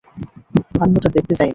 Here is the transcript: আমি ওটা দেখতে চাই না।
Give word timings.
আমি 0.81 0.93
ওটা 0.97 1.09
দেখতে 1.15 1.33
চাই 1.35 1.45
না। 1.45 1.49